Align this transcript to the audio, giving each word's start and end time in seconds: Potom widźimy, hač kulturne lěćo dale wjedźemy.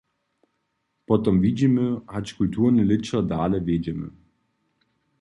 Potom 1.11 1.35
widźimy, 1.43 1.83
hač 2.13 2.27
kulturne 2.39 2.81
lěćo 2.91 3.17
dale 3.31 3.57
wjedźemy. 3.67 4.07